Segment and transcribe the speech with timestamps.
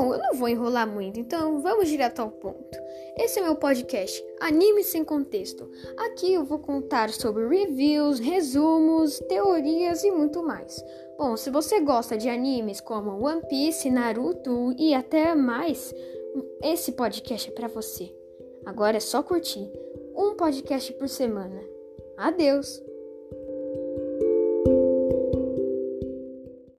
[0.00, 2.78] Bom, eu não vou enrolar muito, então vamos direto ao ponto.
[3.18, 5.70] Esse é meu podcast, Anime Sem Contexto.
[5.98, 10.82] Aqui eu vou contar sobre reviews, resumos, teorias e muito mais.
[11.18, 15.94] Bom, se você gosta de animes como One Piece, Naruto e até mais,
[16.62, 18.10] esse podcast é para você.
[18.64, 19.70] Agora é só curtir.
[20.16, 21.60] Um podcast por semana.
[22.16, 22.89] Adeus!